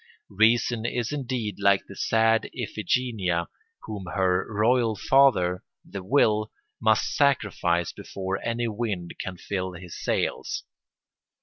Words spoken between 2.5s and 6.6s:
Iphigenia whom her royal father, the Will,